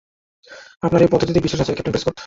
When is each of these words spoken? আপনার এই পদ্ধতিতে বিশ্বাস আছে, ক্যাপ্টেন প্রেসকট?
আপনার 0.81 1.01
এই 1.01 1.09
পদ্ধতিতে 1.11 1.39
বিশ্বাস 1.39 1.61
আছে, 1.61 1.73
ক্যাপ্টেন 1.73 1.93
প্রেসকট? 1.93 2.17